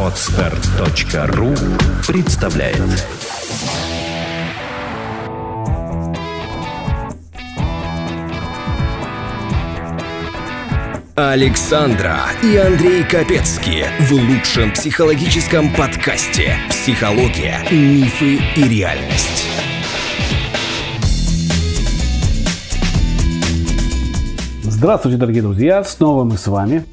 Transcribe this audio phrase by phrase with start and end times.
[0.00, 1.54] Отстар.ру
[2.06, 2.80] представляет
[11.14, 19.46] Александра и Андрей Капецки в лучшем психологическом подкасте «Психология, мифы и реальность».
[24.62, 25.84] Здравствуйте, дорогие друзья!
[25.84, 26.84] Снова мы с вами.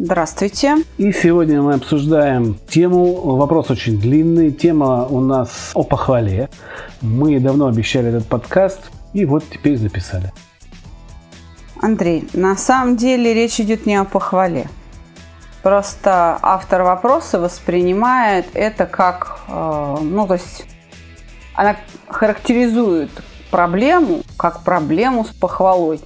[0.00, 0.76] Здравствуйте.
[0.96, 6.50] И сегодня мы обсуждаем тему, вопрос очень длинный, тема у нас о похвале.
[7.02, 8.78] Мы давно обещали этот подкаст,
[9.12, 10.32] и вот теперь записали.
[11.82, 14.68] Андрей, на самом деле речь идет не о похвале.
[15.64, 20.64] Просто автор вопроса воспринимает это как, э, ну то есть
[21.54, 21.74] она
[22.06, 23.10] характеризует
[23.50, 26.00] проблему как проблему с похвалой.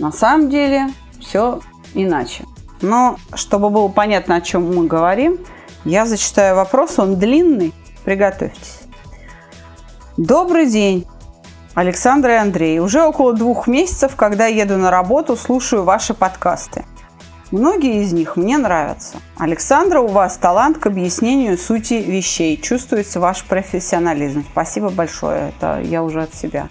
[0.00, 0.88] На самом деле
[1.20, 1.60] все
[1.94, 2.44] иначе.
[2.82, 5.38] Но чтобы было понятно, о чем мы говорим,
[5.84, 7.72] я зачитаю вопрос, он длинный,
[8.04, 8.80] приготовьтесь.
[10.16, 11.06] Добрый день,
[11.74, 12.80] Александр и Андрей.
[12.80, 16.84] Уже около двух месяцев, когда еду на работу, слушаю ваши подкасты.
[17.50, 19.16] Многие из них мне нравятся.
[19.36, 22.56] Александра, у вас талант к объяснению сути вещей.
[22.56, 24.44] Чувствуется ваш профессионализм.
[24.52, 25.50] Спасибо большое.
[25.50, 26.68] Это я уже от себя.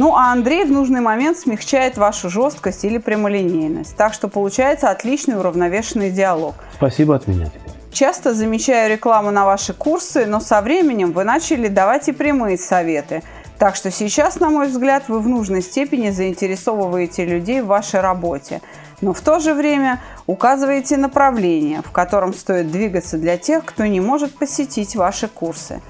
[0.00, 3.94] Ну, а Андрей в нужный момент смягчает вашу жесткость или прямолинейность.
[3.96, 6.54] Так что получается отличный уравновешенный диалог.
[6.72, 7.74] Спасибо от меня теперь.
[7.92, 13.22] Часто замечаю рекламу на ваши курсы, но со временем вы начали давать и прямые советы.
[13.58, 18.62] Так что сейчас, на мой взгляд, вы в нужной степени заинтересовываете людей в вашей работе.
[19.02, 24.00] Но в то же время указываете направление, в котором стоит двигаться для тех, кто не
[24.00, 25.82] может посетить ваши курсы.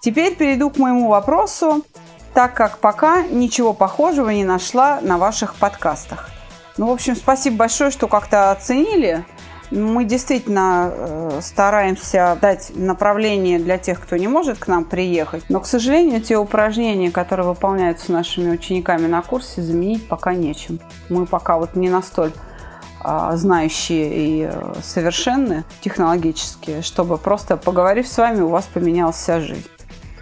[0.00, 1.84] Теперь перейду к моему вопросу
[2.34, 6.30] так как пока ничего похожего не нашла на ваших подкастах.
[6.78, 9.24] Ну, в общем, спасибо большое, что как-то оценили.
[9.70, 15.44] Мы действительно э, стараемся дать направление для тех, кто не может к нам приехать.
[15.48, 20.78] Но, к сожалению, те упражнения, которые выполняются нашими учениками на курсе, заменить пока нечем.
[21.08, 22.38] Мы пока вот не настолько
[23.00, 29.40] а, знающие и э, совершенны технологически, чтобы просто поговорив с вами, у вас поменялась вся
[29.40, 29.71] жизнь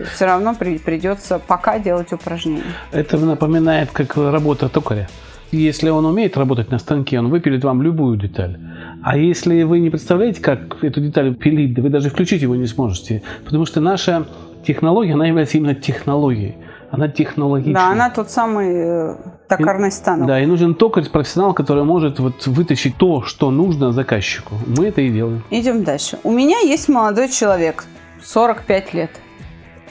[0.05, 2.62] все равно при, придется пока делать упражнения.
[2.93, 5.09] Это напоминает, как работа токаря.
[5.53, 8.59] Если он умеет работать на станке, он выпилит вам любую деталь.
[9.03, 13.22] А если вы не представляете, как эту деталь пилить, вы даже включить его не сможете.
[13.44, 14.27] Потому что наша
[14.65, 16.55] технология, она является именно технологией.
[16.93, 17.75] Она технологичная.
[17.75, 19.17] Да, она тот самый э,
[19.49, 20.27] токарный станок.
[20.27, 24.56] Да, и нужен токарь, профессионал, который может вот вытащить то, что нужно заказчику.
[24.67, 25.43] Мы это и делаем.
[25.50, 26.19] Идем дальше.
[26.25, 27.84] У меня есть молодой человек,
[28.22, 29.11] 45 лет.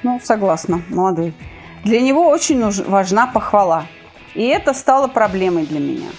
[0.03, 1.33] Ну, согласна, молодой.
[1.83, 3.85] Для него очень важна похвала.
[4.35, 6.09] И это стало проблемой для меня.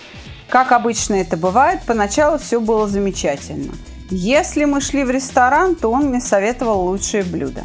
[0.49, 3.73] Как обычно это бывает, поначалу все было замечательно.
[4.11, 7.63] Если мы шли в ресторан, то он мне советовал лучшие блюда.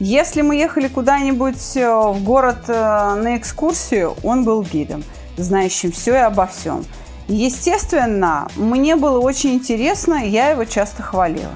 [0.00, 5.04] Если мы ехали куда-нибудь э, в город э, на экскурсию, он был гидом,
[5.36, 6.84] знающим все и обо всем.
[7.28, 11.54] Естественно, мне было очень интересно, я его часто хвалила.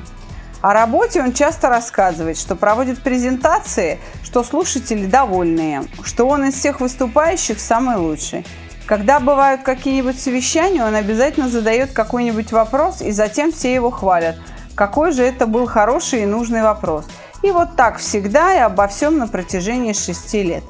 [0.63, 6.81] О работе он часто рассказывает, что проводит презентации, что слушатели довольные, что он из всех
[6.81, 8.47] выступающих самый лучший.
[8.87, 14.37] Когда бывают какие-нибудь совещания, он обязательно задает какой-нибудь вопрос, и затем все его хвалят.
[14.77, 17.07] Какой же это был хороший и нужный вопрос.
[17.43, 20.65] И вот так всегда и обо всем на протяжении шести лет.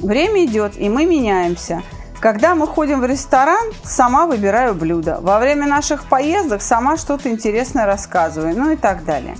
[0.00, 1.82] Время идет, и мы меняемся–
[2.20, 5.18] когда мы ходим в ресторан, сама выбираю блюдо.
[5.22, 9.36] Во время наших поездок сама что-то интересное рассказываю, ну и так далее.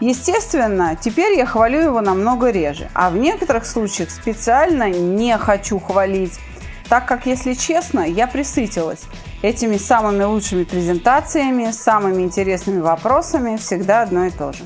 [0.00, 6.38] Естественно, теперь я хвалю его намного реже, а в некоторых случаях специально не хочу хвалить,
[6.88, 9.04] так как, если честно, я присытилась
[9.42, 14.64] этими самыми лучшими презентациями, самыми интересными вопросами, всегда одно и то же.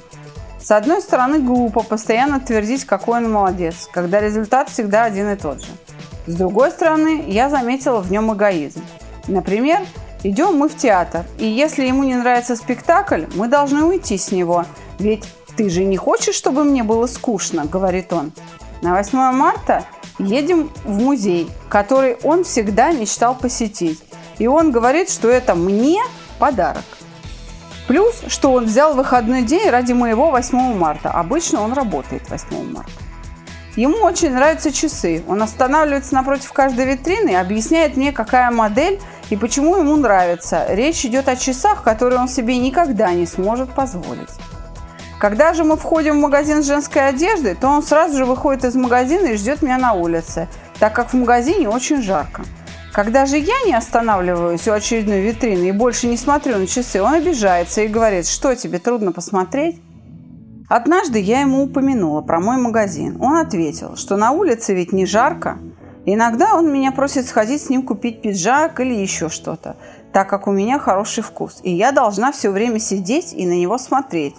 [0.61, 5.61] С одной стороны, глупо постоянно твердить, какой он молодец, когда результат всегда один и тот
[5.61, 5.69] же.
[6.27, 8.83] С другой стороны, я заметила в нем эгоизм.
[9.27, 9.81] Например,
[10.23, 14.65] идем мы в театр, и если ему не нравится спектакль, мы должны уйти с него.
[14.99, 15.25] Ведь
[15.57, 18.33] ты же не хочешь, чтобы мне было скучно, говорит он.
[18.83, 19.85] На 8 марта
[20.19, 24.01] едем в музей, который он всегда мечтал посетить.
[24.39, 26.03] И он говорит, что это мне
[26.39, 26.85] подарок.
[27.87, 31.11] Плюс, что он взял выходной день ради моего 8 марта.
[31.11, 32.93] Обычно он работает 8 марта.
[33.77, 35.23] Ему очень нравятся часы.
[35.29, 39.01] Он останавливается напротив каждой витрины и объясняет мне, какая модель
[39.31, 40.67] и почему ему нравится.
[40.69, 44.31] Речь идет о часах, которые он себе никогда не сможет позволить.
[45.21, 49.27] Когда же мы входим в магазин женской одежды, то он сразу же выходит из магазина
[49.27, 52.43] и ждет меня на улице, так как в магазине очень жарко.
[52.93, 57.15] Когда же я не останавливаюсь у очередной витрины и больше не смотрю на часы, он
[57.15, 59.81] обижается и говорит, что тебе трудно посмотреть?
[60.71, 63.17] Однажды я ему упомянула про мой магазин.
[63.21, 65.59] Он ответил, что на улице ведь не жарко.
[66.07, 69.75] Иногда он меня просит сходить с ним купить пиджак или еще что-то,
[70.13, 73.79] так как у меня хороший вкус, и я должна все время сидеть и на него
[73.79, 74.37] смотреть.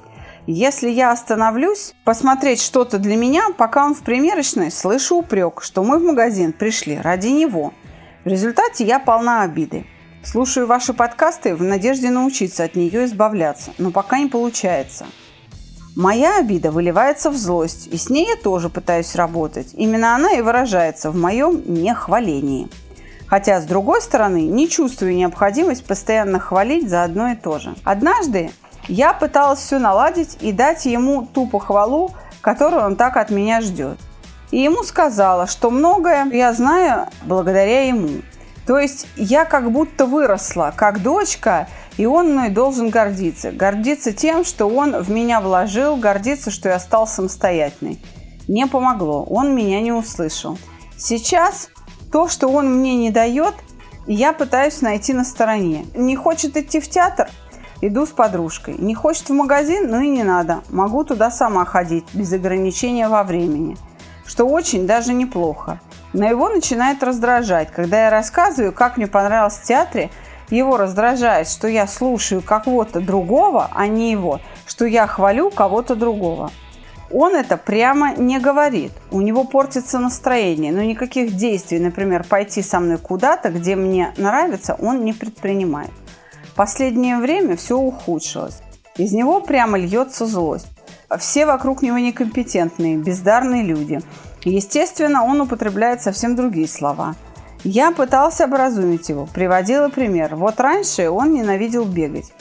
[0.47, 5.99] Если я остановлюсь посмотреть что-то для меня, пока он в примерочной, слышу упрек, что мы
[5.99, 7.73] в магазин пришли ради него.
[8.23, 9.85] В результате я полна обиды.
[10.23, 15.05] Слушаю ваши подкасты в надежде научиться от нее избавляться, но пока не получается.
[15.95, 19.71] Моя обида выливается в злость, и с ней я тоже пытаюсь работать.
[19.73, 22.69] Именно она и выражается в моем нехвалении.
[23.27, 27.75] Хотя, с другой стороны, не чувствую необходимость постоянно хвалить за одно и то же.
[27.83, 28.51] Однажды
[28.87, 33.97] я пыталась все наладить и дать ему ту похвалу, которую он так от меня ждет.
[34.51, 38.21] И ему сказала, что многое я знаю благодаря ему.
[38.65, 41.67] То есть я как будто выросла, как дочка,
[41.97, 43.51] и он мной должен гордиться.
[43.51, 47.99] Гордиться тем, что он в меня вложил, гордиться, что я стал самостоятельной.
[48.47, 50.57] Не помогло, он меня не услышал.
[50.97, 51.69] Сейчас
[52.11, 53.53] то, что он мне не дает,
[54.07, 55.85] я пытаюсь найти на стороне.
[55.95, 57.29] Не хочет идти в театр?
[57.81, 58.75] Иду с подружкой.
[58.77, 59.89] Не хочет в магазин?
[59.89, 60.61] Ну и не надо.
[60.69, 63.77] Могу туда сама ходить, без ограничения во времени.
[64.25, 65.79] Что очень даже неплохо.
[66.13, 67.71] Но его начинает раздражать.
[67.71, 70.09] Когда я рассказываю, как мне понравилось в театре,
[70.51, 76.51] его раздражает, что я слушаю кого-то другого, а не его, что я хвалю кого-то другого.
[77.13, 78.91] Он это прямо не говорит.
[79.11, 84.77] У него портится настроение, но никаких действий, например, пойти со мной куда-то, где мне нравится,
[84.79, 85.91] он не предпринимает
[86.61, 88.61] последнее время все ухудшилось.
[88.95, 90.67] Из него прямо льется злость.
[91.17, 93.99] Все вокруг него некомпетентные, бездарные люди.
[94.43, 97.15] Естественно, он употребляет совсем другие слова.
[97.63, 100.35] Я пытался образумить его, приводила пример.
[100.35, 102.33] Вот раньше он ненавидел бегать,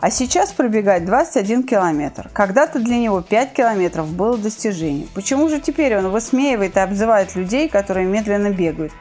[0.00, 2.28] а сейчас пробегать 21 километр.
[2.32, 5.08] Когда-то для него 5 километров было достижением.
[5.14, 8.92] Почему же теперь он высмеивает и обзывает людей, которые медленно бегают?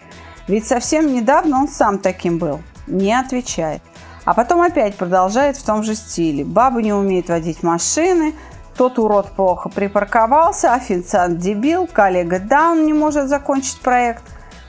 [0.47, 2.61] Ведь совсем недавно он сам таким был.
[2.85, 3.81] Не отвечает.
[4.25, 6.45] А потом опять продолжает в том же стиле.
[6.45, 8.33] Бабы не умеют водить машины,
[8.77, 14.23] тот урод плохо припарковался, официант дебил, коллега даун не может закончить проект.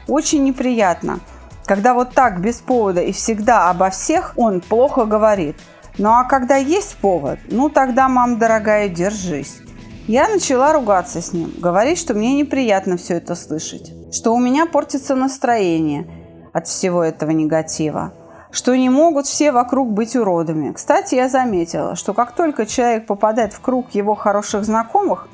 [0.08, 1.20] Очень неприятно,
[1.66, 5.56] когда вот так без повода и всегда обо всех он плохо говорит.
[5.98, 9.58] Ну а когда есть повод, ну тогда, мам дорогая, держись.
[10.06, 14.66] Я начала ругаться с ним, говорить, что мне неприятно все это слышать, что у меня
[14.66, 16.06] портится настроение
[16.52, 18.12] от всего этого негатива
[18.54, 20.72] что не могут все вокруг быть уродами.
[20.72, 25.28] Кстати, я заметила, что как только человек попадает в круг его хороших знакомых,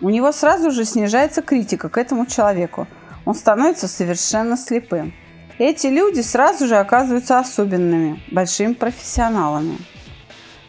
[0.00, 2.86] у него сразу же снижается критика к этому человеку.
[3.28, 5.14] Он становится совершенно слепым.
[5.58, 9.78] Эти люди сразу же оказываются особенными, большими профессионалами.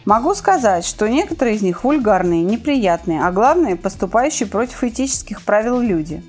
[0.05, 6.21] Могу сказать, что некоторые из них вульгарные, неприятные, а главное, поступающие против этических правил люди.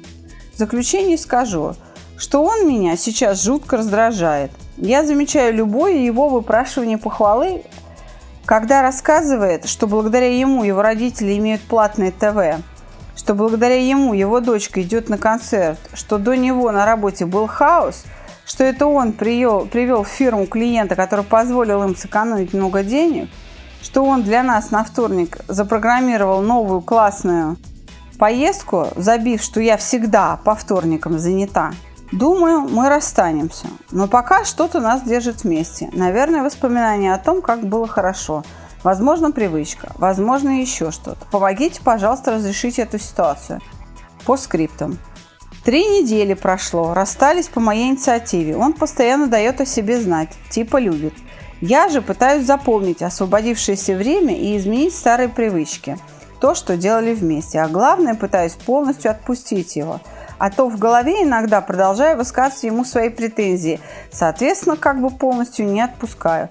[0.54, 1.74] В заключение скажу,
[2.16, 4.52] что он меня сейчас жутко раздражает–
[4.82, 7.64] я замечаю любое его выпрашивание похвалы,
[8.46, 12.64] когда рассказывает, что благодаря ему его родители имеют платное ТВ,
[13.20, 18.04] что благодаря ему его дочка идет на концерт, что до него на работе был хаос,
[18.46, 23.28] что это он привел, привел в фирму клиента, который позволил им сэкономить много денег,
[23.82, 27.58] что он для нас на вторник запрограммировал новую классную
[28.18, 31.72] поездку, забив, что я всегда по вторникам занята–
[32.12, 33.68] Думаю, мы расстанемся.
[33.92, 35.90] Но пока что-то нас держит вместе.
[35.92, 38.42] Наверное, воспоминания о том, как было хорошо.
[38.82, 39.92] Возможно, привычка.
[39.96, 41.24] Возможно, еще что-то.
[41.30, 43.60] Помогите, пожалуйста, разрешить эту ситуацию.
[44.24, 44.98] По скриптам.
[45.64, 48.56] Три недели прошло, расстались по моей инициативе.
[48.56, 51.14] Он постоянно дает о себе знать, типа любит.
[51.60, 55.98] Я же пытаюсь заполнить освободившееся время и изменить старые привычки.
[56.40, 57.60] То, что делали вместе.
[57.60, 60.00] А главное, пытаюсь полностью отпустить его–
[60.40, 63.78] а то в голове иногда продолжаю высказывать ему свои претензии.
[64.10, 66.48] Соответственно, как бы полностью не отпускаю.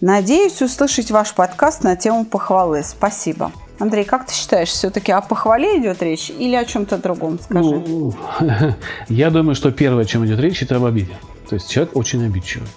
[0.00, 2.82] Надеюсь услышать ваш подкаст на тему похвалы.
[2.82, 3.52] Спасибо.
[3.78, 7.38] Андрей, как ты считаешь, все-таки о похвале идет речь или о чем-то другом?
[7.40, 7.70] Скажи.
[7.70, 8.14] Ну,
[9.08, 11.14] я думаю, что первое, о чем идет речь, это об обиде.
[11.48, 12.68] То есть человек очень обидчивый.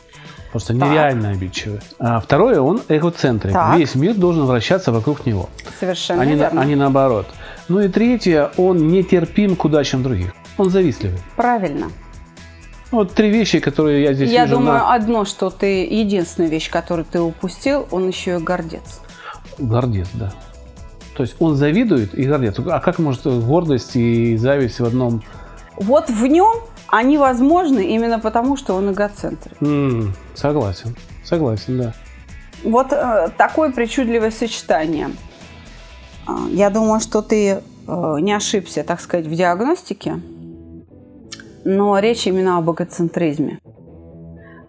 [0.52, 0.90] Просто так.
[0.90, 1.82] нереально обидчивый.
[2.00, 3.54] А второе, он эгоцентрик.
[3.54, 3.78] Так.
[3.78, 5.50] Весь мир должен вращаться вокруг него.
[5.80, 6.62] Совершенно а не, верно.
[6.62, 7.28] А не наоборот.
[7.68, 10.34] Ну и третье, он нетерпим к удачам других.
[10.58, 11.20] Он завистливый.
[11.36, 11.92] Правильно.
[12.92, 14.54] Вот три вещи, которые я здесь я вижу.
[14.54, 14.94] Я думаю, на...
[14.94, 19.02] одно, что ты единственная вещь, которую ты упустил, он еще и гордец.
[19.58, 20.32] Гордец, да.
[21.16, 22.56] То есть он завидует и гордец.
[22.60, 25.24] А как может гордость и зависть в одном?
[25.76, 26.56] Вот в нем
[26.88, 29.54] они возможны именно потому, что он эгоцентрик.
[29.62, 31.94] М, согласен, согласен, да.
[32.64, 35.10] Вот э, такое причудливое сочетание.
[36.26, 40.22] А, Я думаю, что ты э, не ошибся, так сказать, в диагностике,
[41.68, 43.60] но речь именно об эгоцентризме,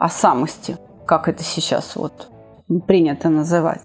[0.01, 2.29] о самости, как это сейчас вот
[2.89, 3.83] принято называть.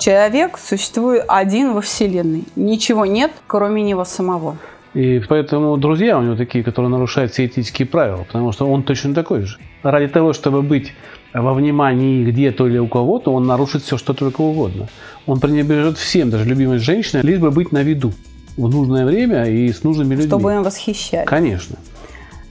[0.00, 2.42] Человек существует один во Вселенной.
[2.56, 4.56] Ничего нет, кроме него самого.
[4.94, 9.14] И поэтому друзья у него такие, которые нарушают все этические правила, потому что он точно
[9.14, 9.58] такой же.
[9.84, 10.92] Ради того, чтобы быть
[11.32, 14.88] во внимании где-то или у кого-то, он нарушит все, что только угодно.
[15.26, 18.12] Он пренебрежет всем, даже любимой женщиной, лишь бы быть на виду
[18.56, 20.28] в нужное время и с нужными людьми.
[20.28, 21.26] Чтобы им восхищали.
[21.26, 21.76] Конечно.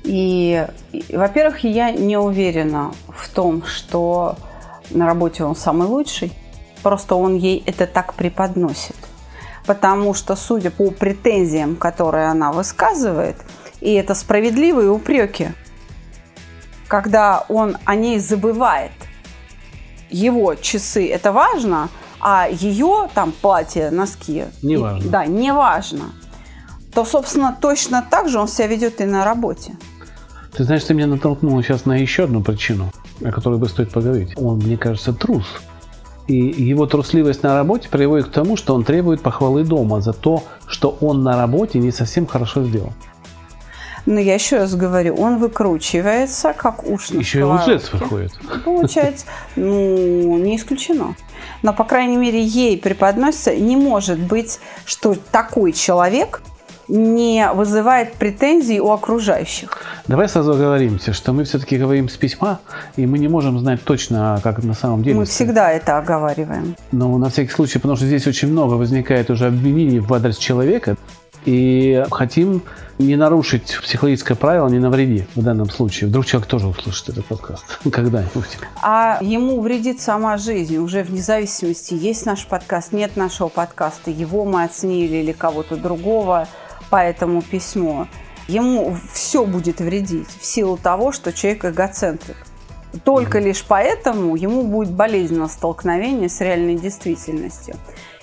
[0.03, 4.35] И, и, во-первых, я не уверена в том, что
[4.89, 6.31] на работе он самый лучший.
[6.83, 8.95] Просто он ей это так преподносит.
[9.65, 13.35] Потому что, судя по претензиям, которые она высказывает,
[13.79, 15.49] и это справедливые упреки,
[16.87, 18.91] когда он о ней забывает,
[20.09, 21.89] его часы– это важно,
[22.19, 25.09] а ее там платье, носки Не важно.
[25.09, 26.11] Да, не важно.
[26.93, 29.73] То, собственно, точно так же он себя ведет и на работе.
[30.53, 32.91] Ты знаешь, ты меня натолкнула сейчас на еще одну причину,
[33.23, 34.33] о которой бы стоит поговорить.
[34.35, 35.45] Он, мне кажется, трус.
[36.27, 40.43] И его трусливость на работе приводит к тому, что он требует похвалы дома за то,
[40.67, 42.93] что он на работе не совсем хорошо сделал.
[44.05, 48.33] Но я еще раз говорю, он выкручивается, как уж на Еще и лжец выходит.
[48.65, 51.15] Получается, ну, не исключено.
[51.61, 56.41] Но, по крайней мере, ей преподносится, не может быть, что такой человек
[56.91, 59.77] не вызывает претензий у окружающих.
[60.07, 62.59] Давай сразу оговоримся, что мы все-таки говорим с письма,
[62.97, 65.15] и мы не можем знать точно, как на самом деле.
[65.15, 66.75] Мы всегда это оговариваем.
[66.91, 70.97] Но на всякий случай, потому что здесь очень много возникает уже обвинений в адрес человека,
[71.45, 72.61] и хотим
[72.99, 76.09] не нарушить психологическое правило, не навреди в данном случае.
[76.09, 78.59] Вдруг человек тоже услышит этот подкаст когда-нибудь.
[78.83, 84.45] А ему вредит сама жизнь, уже вне зависимости, есть наш подкаст, нет нашего подкаста, его
[84.45, 86.47] мы оценили или кого-то другого
[86.91, 88.07] по этому письму.
[88.47, 92.35] Ему все будет вредить в силу того, что человек эгоцентрик.
[93.05, 97.75] Только лишь поэтому ему будет болезненно столкновение с реальной действительностью.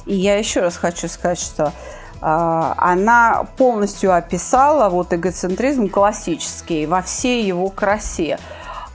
[0.04, 1.72] И я еще раз хочу сказать, что
[2.20, 8.38] а, она полностью описала вот эгоцентризм классический во всей его красе.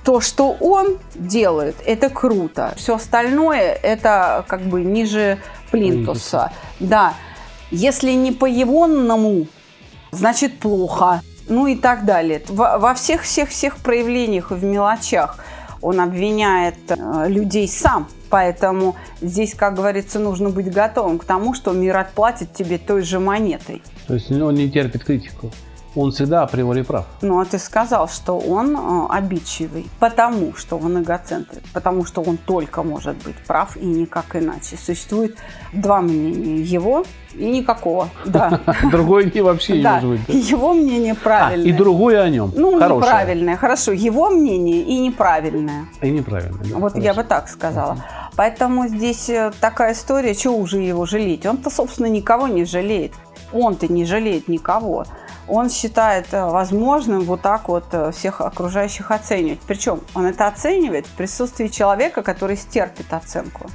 [0.03, 2.73] То, что он делает, это круто.
[2.75, 5.39] Все остальное это как бы ниже
[5.71, 6.51] плинтуса.
[6.79, 7.13] Да.
[7.71, 9.47] Если не по егонному,
[10.13, 11.21] значит плохо.
[11.49, 12.41] Ну и так далее.
[12.47, 15.37] Во, всех-всех-всех проявлениях и в мелочах
[15.81, 18.07] он обвиняет э, людей сам.
[18.29, 23.19] Поэтому здесь, как говорится, нужно быть готовым к тому, что мир отплатит тебе той же
[23.19, 23.83] монетой.
[24.07, 25.51] То есть он не терпит критику.
[25.95, 27.05] Он всегда априори прав.
[27.21, 32.37] Ну, а ты сказал, что он э, обидчивый, потому что он эгоцентрик, потому что он
[32.37, 34.75] только может быть прав и никак иначе.
[34.77, 35.37] Существует
[35.71, 37.03] два мнения, его
[37.35, 38.09] и никакого.
[38.25, 38.59] Да.
[38.91, 40.49] Другой не вообще не может быть.
[40.49, 41.67] его мнение А, правильное.
[41.67, 42.51] и другое о нем.
[42.55, 43.91] Ну, неправильное, хорошо.
[43.91, 45.85] Его мнение и неправильное.
[46.01, 46.57] И неправильно.
[46.63, 47.97] да, Вот я бы так сказала.
[48.35, 51.45] Поэтому здесь э, такая история, чего уже его жалеть?
[51.45, 53.13] Он-то, собственно, никого не жалеет.
[53.51, 55.05] Он-то не жалеет никого.
[55.47, 59.59] Он считает э, возможным вот так вот э, всех окружающих оценивать.
[59.67, 63.69] Причем он это оценивает в присутствии человека, который стерпит оценку.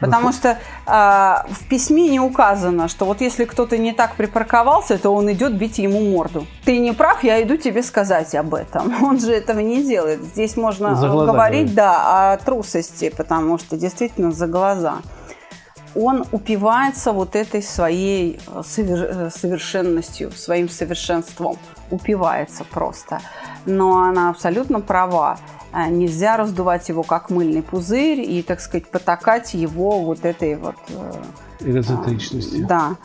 [0.00, 5.10] Потому что а, в письме не указано, что вот если кто-то не так припарковался, то
[5.10, 6.46] он идет бить ему морду.
[6.64, 9.04] Ты не прав, я иду тебе сказать об этом.
[9.04, 10.22] Он же этого не делает.
[10.22, 11.74] Здесь можно глаза говорить, говорит.
[11.74, 14.98] да, о трусости, потому что действительно за глаза.
[15.94, 21.56] Он упивается вот этой своей э, э, совершенностью, своим совершенством.
[21.90, 23.20] Упивается просто.
[23.66, 25.38] Но она абсолютно права.
[25.72, 30.76] А, Нельзя раздувать его как мыльный пузырь и, так сказать, потакать его вот этой вот
[30.88, 31.22] э,
[31.60, 32.62] Эгоцентричности.
[32.62, 32.96] да,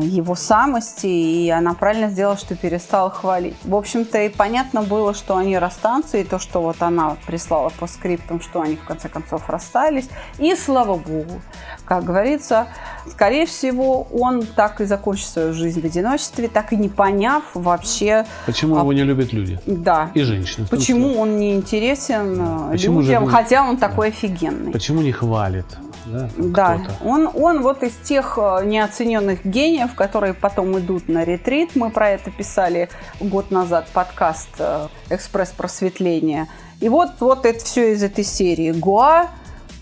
[0.00, 3.56] его самости, и она правильно сделала, что перестала хвалить.
[3.64, 7.86] В общем-то, и понятно было, что они расстанутся, и то, что вот она прислала по
[7.86, 10.08] скриптам, что они в конце концов расстались.
[10.38, 11.42] И слава богу,
[11.84, 12.68] как говорится,
[13.10, 18.24] скорее всего, он так и закончит свою жизнь в одиночестве, так и не поняв вообще,
[18.46, 19.60] Почему А- его не любят люди?
[19.66, 20.66] да, И женщины.
[20.70, 24.72] почему он не интересен э, Почему же людям, вы- хотя он такой офигенный.
[24.72, 25.66] Почему не хвалит?
[26.06, 31.74] Да, Да, он, он вот из тех э, неоцененных гениев, которые потом идут на ретрит.
[31.74, 32.88] Мы про это писали
[33.20, 36.48] год назад подкаст э, «Экспресс просветления».
[36.80, 38.70] И вот, вот это все из этой серии.
[38.70, 39.28] Гуа,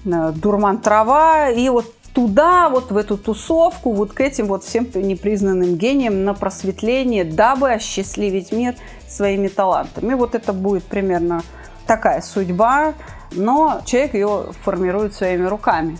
[0.06, 4.88] э, дурман трава и вот туда, вот в эту тусовку, вот к этим вот всем
[4.94, 8.76] непризнанным гениям на просветление, дабы осчастливить мир
[9.08, 10.14] своими талантами.
[10.14, 11.42] Вот это будет примерно
[11.86, 12.94] такая судьба,
[13.32, 15.98] но человек ее формирует своими руками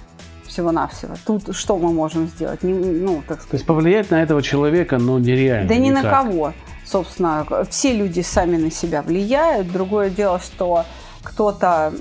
[0.54, 1.14] всего-навсего.
[1.26, 2.62] Тут что мы можем сделать?
[2.62, 3.50] Не, ну, так сказать.
[3.50, 5.68] То есть повлиять на этого человека, но нереально.
[5.68, 6.04] Да ни никак.
[6.04, 6.52] на кого.
[6.87, 9.73] Собственно, все люди сами на себя влияют.
[9.73, 10.84] Другое дело, что
[11.23, 11.92] кто-то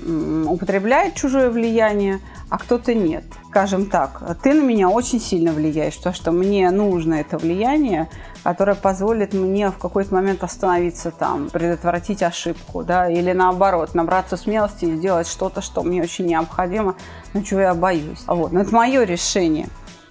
[0.46, 2.20] употребляет чужое влияние,
[2.50, 3.24] а кто-то нет.
[3.48, 8.08] Скажем так, ты на меня очень сильно влияешь, то, что мне нужно это влияние,
[8.44, 14.84] которое позволит мне в какой-то момент остановиться там, предотвратить ошибку, да, или наоборот, набраться смелости
[14.84, 16.94] и сделать что-то, что мне очень необходимо,
[17.32, 18.22] но чего я боюсь.
[18.26, 18.52] Вот.
[18.52, 19.66] Но это мое решение.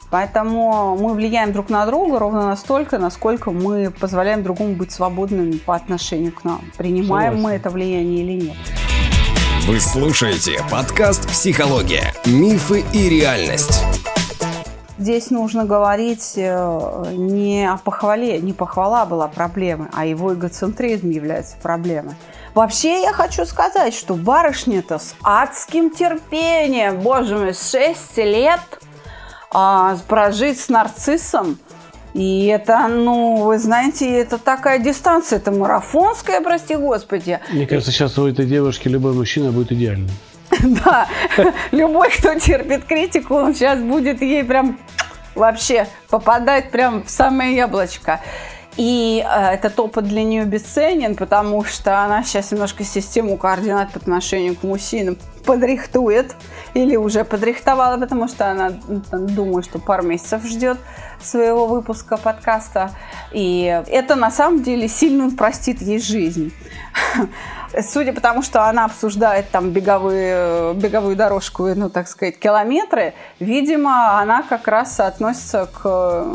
[0.10, 5.76] Поэтому мы влияем друг на друга ровно настолько, насколько мы позволяем другому быть свободным по
[5.76, 6.62] отношению к нам.
[6.78, 7.42] Принимаем Согласен.
[7.42, 8.58] мы это влияние или нет.
[9.68, 12.14] Вы слушаете подкаст «Психология.
[12.26, 14.03] Мифы и реальность».
[15.04, 21.58] Здесь нужно говорить э, не о похвале, не похвала была проблемой, а его эгоцентризм является
[21.62, 22.16] проблемой.
[22.56, 28.62] Вообще я хочу сказать, что барышня-то с адским терпением, боже мой, 6 лет
[29.52, 31.58] а, прожить с нарциссом–
[32.14, 37.40] и это, ну, вы знаете, это такая дистанция, это марафонская, прости господи.
[37.52, 40.12] Мне кажется, сейчас у этой девушки любой мужчина будет идеальным.
[40.62, 41.08] Да,
[41.72, 44.80] любой, кто терпит критику, он сейчас будет ей прям
[45.36, 48.20] вообще попадать прям в самое яблочко.
[48.76, 54.00] И э, этот опыт для нее бесценен, потому что она сейчас немножко систему координат по
[54.00, 56.36] отношению к мужчинам подрихтует
[56.74, 58.72] или уже подрихтовала, потому что она
[59.12, 60.80] думает, что пару месяцев ждет
[61.22, 62.92] своего выпуска подкаста.
[63.32, 66.52] И это на самом деле сильно упростит ей жизнь.
[67.82, 74.20] Судя по тому, что она обсуждает там беговые, беговую дорожку, ну, так сказать, километры, видимо,
[74.20, 76.26] она как раз относится к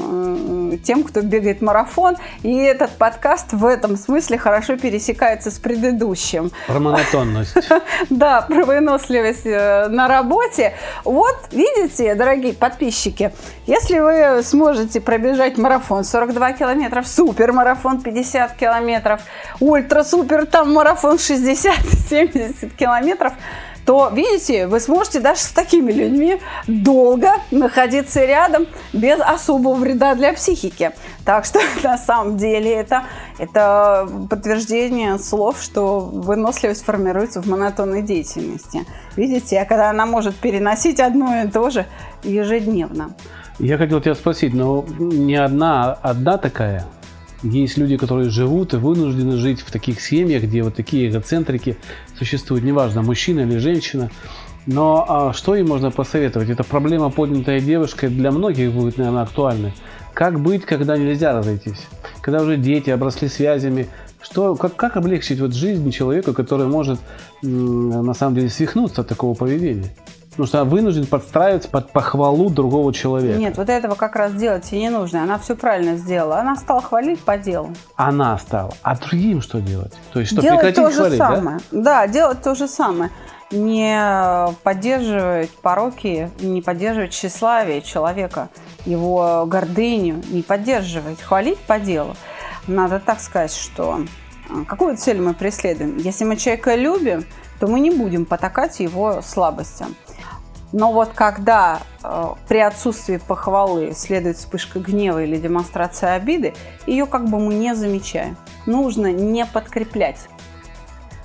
[0.84, 2.16] тем, кто бегает марафон.
[2.42, 6.50] И этот подкаст в этом смысле хорошо пересекается с предыдущим.
[6.66, 7.56] Про монотонность.
[8.10, 10.74] Да, про выносливость э, на работе.
[11.04, 13.32] Вот, видите, дорогие подписчики,
[13.66, 19.20] если вы сможете пробежать марафон 42 километров, супер марафон 50 километров,
[19.60, 23.32] ультра-супер там марафон 60-70 километров,
[23.88, 30.34] то, видите, вы сможете даже с такими людьми долго находиться рядом без особого вреда для
[30.34, 30.90] психики.
[31.24, 33.04] Так что на самом деле это,
[33.38, 38.84] это подтверждение слов, что выносливость формируется в монотонной деятельности.
[39.16, 41.86] Видите, а когда она может переносить одно и то же
[42.22, 43.14] ежедневно.
[43.58, 46.84] Я хотел тебя спросить, но не одна, одна такая
[47.42, 51.76] есть люди, которые живут и вынуждены жить в таких семьях, где вот такие эгоцентрики
[52.18, 54.10] существуют, неважно, мужчина или женщина.
[54.66, 56.50] Но а что им можно посоветовать?
[56.50, 59.72] Эта проблема, поднятая девушкой, для многих будет, наверное, актуальной.
[60.12, 61.86] Как быть, когда нельзя разойтись?
[62.20, 63.86] Когда уже дети обросли связями?
[64.20, 66.98] Что, как, как облегчить вот жизнь человека, который может
[67.40, 69.94] на самом деле свихнуться от такого поведения?
[70.38, 73.40] Потому что она вынужден подстраиваться под похвалу другого человека.
[73.40, 75.24] Нет, вот этого как раз делать и не нужно.
[75.24, 76.38] Она все правильно сделала.
[76.38, 77.72] Она стала хвалить по делу.
[77.96, 78.72] Она стала.
[78.82, 79.92] А другим что делать?
[80.12, 81.58] То есть что, делать прекратить то же хвалить, самое.
[81.72, 81.82] Да?
[81.82, 83.10] да, делать то же самое.
[83.50, 88.48] Не поддерживать пороки, не поддерживать тщеславие человека,
[88.86, 92.14] его гордыню, не поддерживать, хвалить по делу.
[92.68, 94.02] Надо так сказать, что
[94.48, 95.96] а, какую цель мы преследуем?
[95.96, 97.24] Если мы человека любим,
[97.58, 99.96] то мы не будем потакать его слабостям.
[100.72, 106.54] Но вот когда э, при отсутствии похвалы следует вспышка гнева или демонстрация обиды,
[106.86, 108.36] ее как бы мы не замечаем.
[108.66, 110.28] Нужно не подкреплять.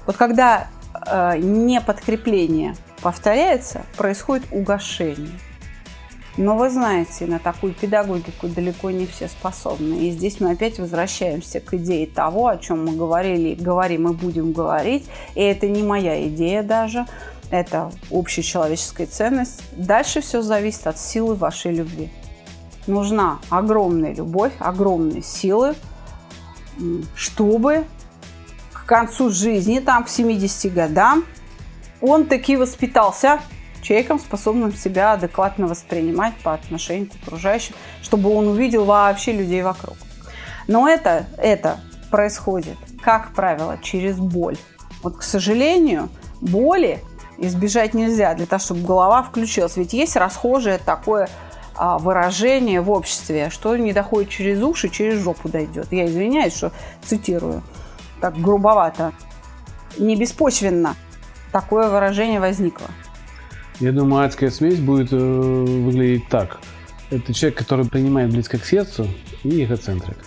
[0.05, 0.67] Вот когда
[1.05, 5.37] э, не подкрепление повторяется, происходит угошение.
[6.35, 10.07] Но вы знаете, на такую педагогику далеко не все способны.
[10.07, 14.51] И здесь мы опять возвращаемся к идее того, о чем мы говорили, говорим и будем
[14.51, 15.05] говорить.
[15.35, 17.05] И это не моя идея даже
[17.53, 19.61] это общечеловеческая ценность.
[19.77, 22.09] Дальше все зависит от силы вашей любви.
[22.87, 25.75] Нужна огромная любовь, огромные силы,
[27.15, 27.85] чтобы
[28.73, 31.25] к концу жизни, там к 70 годам,
[32.01, 33.39] он таки воспитался
[33.83, 39.95] человеком, способным себя адекватно воспринимать по отношению к окружающим, чтобы он увидел вообще людей вокруг.
[40.67, 44.57] Но это, это происходит, как правило, через боль.
[45.03, 46.09] Вот, к сожалению,
[46.41, 46.99] боли
[47.45, 49.77] избежать нельзя для того, чтобы голова включилась.
[49.77, 51.29] Ведь есть расхожее такое
[51.75, 55.87] а, выражение в обществе, что не доходит через уши, через жопу дойдет.
[55.91, 56.71] Я извиняюсь, что
[57.03, 57.63] цитирую
[58.21, 59.13] так грубовато.
[59.97, 60.95] Не беспочвенно
[61.51, 62.87] такое выражение возникло.
[63.79, 66.59] Я думаю, адская смесь будет э, выглядеть так.
[67.09, 69.07] Это человек, который принимает близко к сердцу
[69.43, 70.17] и эгоцентрик.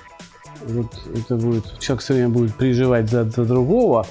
[0.67, 4.07] Вот это будет, человек все время будет переживать за, за другого,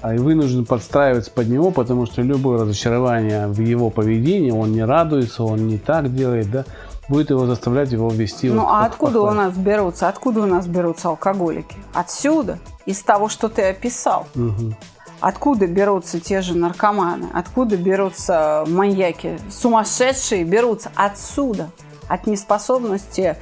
[0.00, 4.84] а и вынужден подстраиваться под него, потому что любое разочарование в его поведении, он не
[4.84, 6.64] радуется, он не так делает, да,
[7.08, 8.48] будет его заставлять его вести.
[8.48, 9.56] Ну вот, а откуда у похвалить.
[9.56, 11.76] нас берутся, откуда у нас берутся алкоголики?
[11.92, 14.26] Отсюда, из того, что ты описал.
[14.34, 14.76] Мгм.
[15.20, 17.26] Откуда берутся те же наркоманы?
[17.34, 19.38] Откуда берутся маньяки?
[19.50, 21.70] Сумасшедшие берутся отсюда,
[22.06, 23.36] от неспособности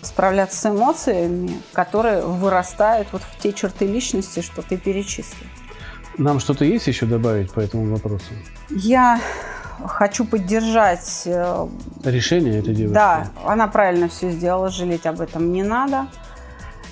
[0.00, 5.46] справляться с эмоциями, которые вырастают вот в те черты личности, что ты перечислил.
[6.18, 8.32] Нам что-то есть еще добавить по этому вопросу?
[8.70, 9.20] Я
[9.86, 11.68] хочу поддержать э,
[12.04, 12.94] Решение этой девушки?
[12.94, 16.08] Да, она правильно все сделала, жалеть об этом не надо.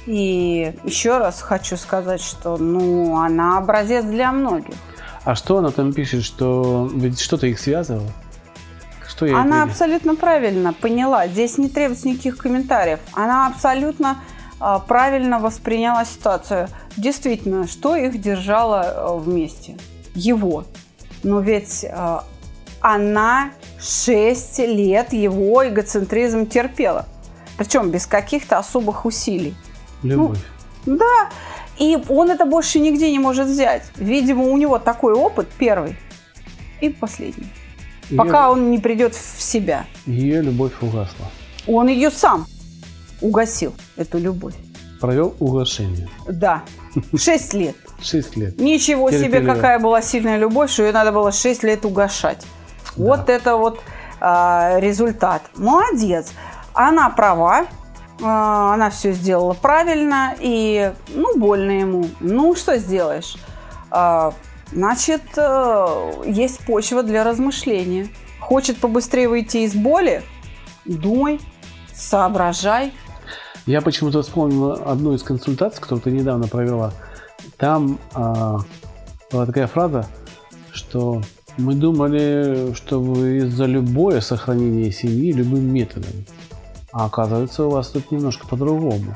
[0.07, 4.75] И еще раз хочу сказать, что ну, она образец для многих.
[5.25, 8.09] А что она там пишет, что ведь что-то их связывало?
[9.09, 11.27] Что я Она абсолютно правильно поняла.
[11.27, 13.01] Здесь не требуется никаких комментариев.
[13.13, 14.19] Она абсолютно
[14.59, 16.69] правильно восприняла ситуацию.
[16.97, 19.77] Действительно, что их держало а, вместе?
[20.15, 20.65] Его.
[21.23, 22.25] Но ведь а,
[22.81, 27.07] она 6 лет его эгоцентризм терпела.
[27.59, 29.55] Причем без каких-то особых усилий.
[30.03, 30.39] Любовь.
[30.85, 31.31] Да,
[31.79, 33.83] и он это больше нигде не может взять.
[33.97, 35.97] Видимо, у него такой опыт первый
[36.81, 37.49] и последний.
[38.09, 39.85] Ее- Пока он не придет в себя.
[40.07, 41.27] Ее любовь угасла.
[41.67, 42.47] Он ее сам
[43.21, 44.55] угасил, эту любовь.
[45.01, 46.09] Провел угошение.
[46.29, 46.63] Да,
[47.17, 47.77] шесть лет.
[48.01, 48.59] Шесть лет.
[48.59, 49.55] Ничего себе, Терпеливо.
[49.55, 52.45] какая была сильная любовь, что ее надо было 6 лет угошать.
[52.97, 53.81] Вот это вот
[54.21, 55.43] а, результат.
[55.57, 56.33] Молодец.
[56.73, 57.67] Она права,
[58.23, 62.09] а, она все сделала правильно, и, ну, больно ему.
[62.21, 63.37] Ну, что сделаешь?
[63.91, 64.33] А,
[64.73, 68.09] значит, э, есть почва для размышления.
[68.41, 70.23] Хочет побыстрее выйти из боли?
[70.85, 71.41] Думай,
[71.95, 72.93] соображай.
[73.67, 76.93] Я почему-то вспомнил одну из консультаций, которую ты недавно провела.
[77.57, 78.61] Там а,
[79.33, 80.07] была такая фраза,
[80.73, 81.21] что
[81.57, 86.13] мы думали, что вы за любое сохранение семьи любым методом.
[86.93, 89.15] А оказывается, у вас тут немножко по-другому.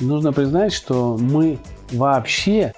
[0.00, 1.58] Нужно признать, что мы
[1.92, 2.72] вообще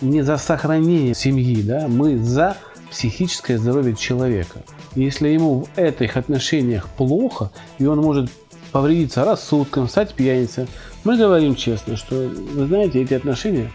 [0.00, 2.56] не за сохранение семьи, да, мы за
[2.90, 4.60] психическое здоровье человека.
[4.94, 8.30] Если ему в этих отношениях плохо, и он может
[8.74, 10.66] повредиться рассудком, стать пьяницей,
[11.04, 13.70] мы говорим честно, что, вы знаете, эти отношения,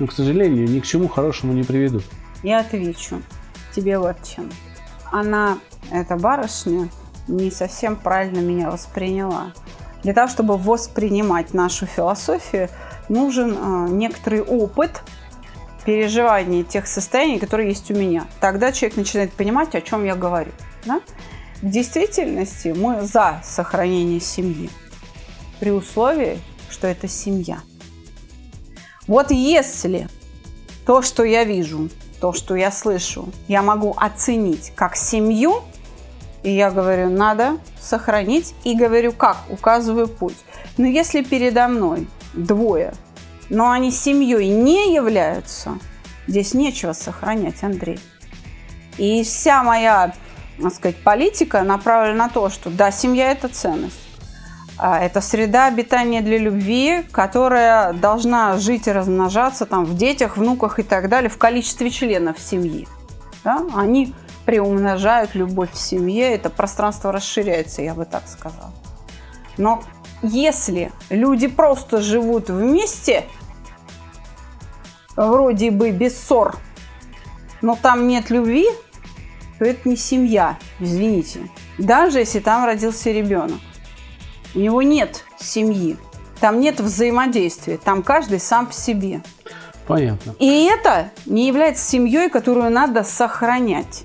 [0.00, 2.02] ну, к сожалению, ни к чему хорошему не приведут.
[2.42, 3.22] Я отвечу
[3.72, 4.50] тебе вот чем.
[5.12, 5.58] Она,
[5.92, 6.88] эта барышня,
[7.28, 9.52] не совсем правильно меня восприняла.
[10.02, 12.68] Для того, чтобы воспринимать нашу философию,
[13.08, 15.02] нужен э, некоторый опыт
[15.84, 18.26] переживания тех состояний, которые есть у меня.
[18.40, 20.50] Тогда человек начинает понимать, о чем я говорю.
[20.84, 21.00] да?
[21.62, 24.68] В действительности мы за сохранение семьи,
[25.60, 27.60] при условии, что это семья.
[29.06, 30.08] Вот если
[30.84, 31.88] то, что я вижу,
[32.20, 35.62] то, что я слышу, я могу оценить как семью,
[36.42, 40.38] и я говорю, надо сохранить, и говорю, как, указываю путь.
[40.78, 42.92] Но если передо мной двое,
[43.50, 45.78] но они семьей не являются,
[46.26, 48.00] здесь нечего сохранять, Андрей.
[48.98, 50.12] И вся моя,
[50.62, 53.98] так сказать, политика направлена на то, что да, семья– это ценность.
[54.78, 60.78] А Это среда обитания для любви, которая должна жить и размножаться там, в детях, внуках
[60.78, 62.88] и так далее, в количестве членов семьи.
[63.44, 63.62] Да?
[63.76, 68.72] Они приумножают любовь в семье, это пространство расширяется, я бы так сказала.
[69.56, 69.84] Но
[70.22, 73.24] если люди просто живут вместе,
[75.16, 76.56] вроде бы без ссор,
[77.60, 78.66] но там нет любви,
[79.58, 81.40] то это не семья, извините.
[81.78, 83.58] Даже если там родился ребенок.
[84.54, 85.96] У него нет семьи,
[86.40, 89.22] там нет взаимодействия, там каждый сам по себе.
[89.86, 90.34] Понятно.
[90.38, 94.04] И это не является семьей, которую надо сохранять.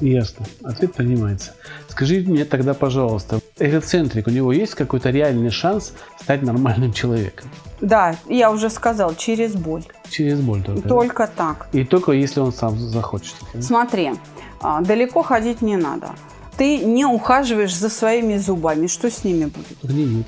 [0.00, 0.44] Ясно.
[0.62, 1.54] Ответ понимается.
[1.88, 7.48] Скажите мне тогда, пожалуйста, эгоцентрик, у него есть какой-то реальный шанс стать нормальным человеком?
[7.80, 9.84] Да, я уже сказал, через боль.
[10.10, 10.82] Через боль только.
[10.82, 10.88] да?
[10.90, 11.68] Только так.
[11.72, 13.34] И только если он сам захочет.
[13.54, 13.62] да?
[13.62, 14.12] Смотри,
[14.60, 16.10] далеко ходить не надо.
[16.56, 19.78] Ты не ухаживаешь за своими зубами, что с ними будет?
[19.82, 20.26] Гниют.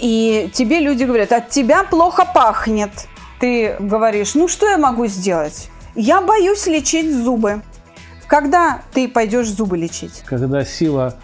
[0.00, 2.90] И тебе люди говорят, от тебя плохо пахнет.
[3.40, 5.68] Ты говоришь, ну что я могу сделать?
[5.94, 7.62] Я боюсь лечить зубы.
[8.26, 10.22] Когда ты пойдешь зубы лечить?
[10.24, 11.16] Когда сила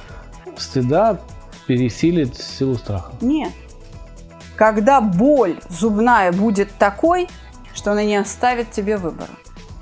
[0.57, 1.21] стыда
[1.67, 3.13] пересилит силу страха.
[3.21, 3.53] Нет.
[4.57, 7.29] Когда боль зубная будет такой,
[7.75, 9.31] что она не оставит тебе выбора.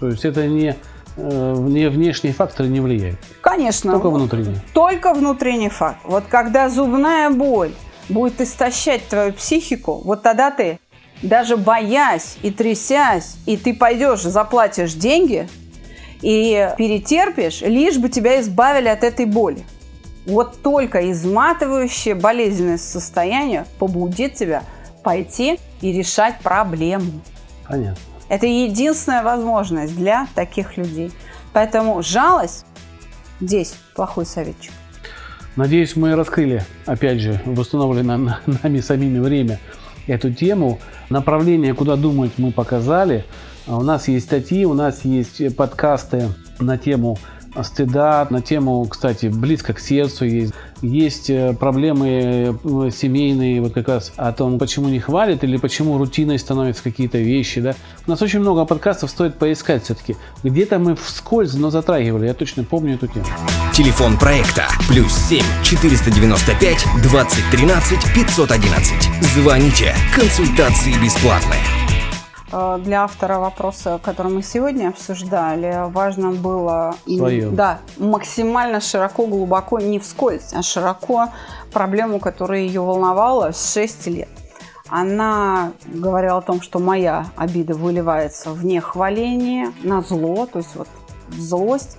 [0.01, 0.77] То есть это не
[1.16, 3.18] внешние факторы не влияют.
[3.40, 3.92] Конечно.
[3.92, 4.61] Только внутренние.
[4.72, 5.98] Только внутренний факт.
[6.05, 7.72] Вот когда зубная боль
[8.09, 10.79] будет истощать твою психику, вот тогда ты,
[11.22, 15.48] даже боясь и трясясь, и ты пойдешь, заплатишь деньги
[16.20, 19.64] и перетерпишь, лишь бы тебя избавили от этой боли.
[20.25, 24.62] Вот только изматывающее болезненное состояние побудит тебя
[25.03, 27.11] пойти и решать проблему.
[27.68, 27.96] Понятно.
[28.33, 31.12] Это единственная возможность для таких людей.
[31.53, 32.64] Поэтому жалость
[33.42, 34.73] здесь плохой советчик.
[35.55, 39.61] Надеюсь, мы раскрыли, опять же, в установленное на- нами самими время
[40.07, 40.79] эту тему.
[41.11, 43.27] Направление, куда думать, мы показали.
[43.66, 47.18] А У нас есть статьи, у нас есть подкасты на тему
[47.62, 50.55] стыда, на тему, кстати, близко к сердцу есть.
[50.83, 55.97] Есть э, проблемы э, семейные, вот как раз о том, почему не хвалят или почему
[55.97, 57.61] рутиной становятся какие-то вещи.
[57.61, 57.75] Да?
[58.07, 60.16] У нас очень много подкастов, стоит поискать все-таки.
[60.42, 63.27] Где-то мы вскользь, но затрагивали, я точно помню эту тему.
[63.73, 68.95] Телефон проекта плюс 7 495 2013 511.
[69.35, 69.95] Звоните.
[70.16, 71.61] Консультации бесплатные.
[72.53, 77.51] Э, Для автора вопроса, который мы сегодня обсуждали, важно было Своё.
[77.51, 81.29] да, максимально широко, глубоко, не вскользь, а широко
[81.73, 84.29] проблему, которая ее волновала с 6 лет.
[84.88, 90.88] Она говорила о том, что моя обида выливается в нехваление, на зло, то есть вот
[91.29, 91.97] в злость.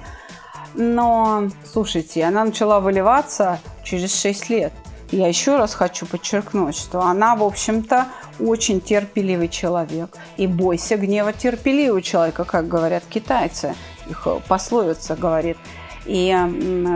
[0.75, 4.73] Но, слушайте, она начала выливаться через 6 лет.
[5.11, 8.07] Я еще раз хочу подчеркнуть, что она, в общем-то,
[8.39, 10.17] очень терпеливый человек.
[10.37, 13.75] И бойся гнева терпеливого человека, как говорят китайцы.
[14.09, 15.57] Их э, пословица говорит.
[16.05, 16.35] И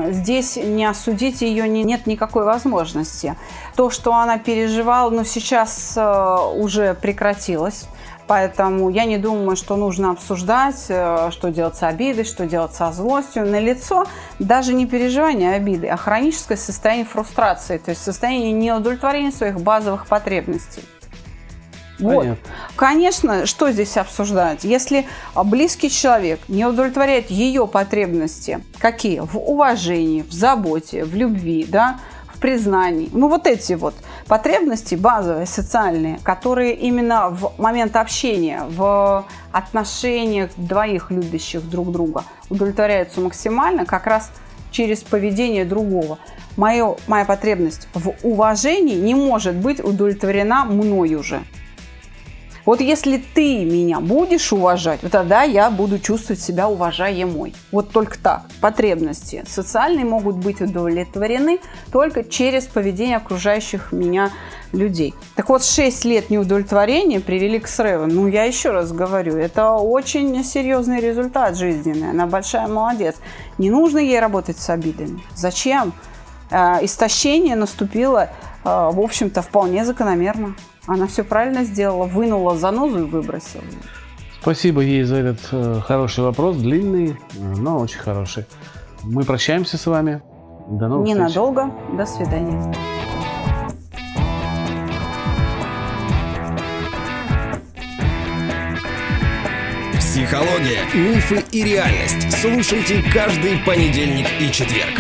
[0.10, 3.38] здесь не осудить ее не- нет никакой возможности.
[3.76, 7.88] То, что она переживала, но сейчас э, уже прекратилось.
[8.28, 12.92] Поэтому я не думаю, что нужно обсуждать, э, что делать с обидой, что делать со
[12.92, 13.46] злостью.
[13.46, 14.06] На лицо
[14.38, 20.84] даже не переживание обиды, а хроническое состояние фрустрации, то есть состояние неудовлетворения своих базовых потребностей.
[22.00, 22.20] Вот.
[22.20, 22.44] Понятно.
[22.76, 24.64] Конечно, что здесь обсуждать?
[24.64, 29.20] Если близкий человек не удовлетворяет ее потребности, какие?
[29.20, 33.10] В уважении, в заботе, в любви, да, в признании.
[33.14, 33.96] Ну, вот эти вот
[34.28, 43.22] потребности базовые, социальные, которые именно в момент общения, в отношениях двоих любящих друг друга удовлетворяются
[43.22, 44.32] максимально как раз
[44.72, 46.20] через поведение другого.
[46.58, 51.42] Моё, моя потребность в уважении не может быть удовлетворена мною же.
[52.68, 57.56] Вот если ты меня будешь уважать, тогда я буду чувствовать себя уважаемой.
[57.72, 58.42] Вот только так.
[58.60, 61.60] Потребности социальные могут быть удовлетворены
[61.94, 64.32] только через поведение окружающих меня
[64.74, 65.14] людей.
[65.36, 68.06] Так вот, 6 лет неудовлетворения привели к срыву.
[68.06, 72.10] Ну, я еще раз говорю, это очень серьезный результат жизненный.
[72.10, 73.16] Она большая молодец.
[73.58, 75.22] Не нужно ей работать с обидами.
[75.36, 75.94] Зачем?
[76.52, 78.30] Э, Истощение наступило, э,
[78.66, 80.54] в общем-то, вполне закономерно.
[80.88, 83.64] Она все правильно сделала, вынула занозу и выбросила.
[84.42, 88.46] Спасибо ей за этот э, хороший вопрос, длинный, но очень хороший.
[89.04, 90.22] Мы прощаемся с вами.
[90.70, 91.18] До новых встреч.
[91.18, 91.72] Ненадолго.
[91.94, 92.74] До свидания.
[100.00, 102.32] Психология, мифы и реальность.
[102.42, 104.98] Слушайте каждый понедельник и четверг.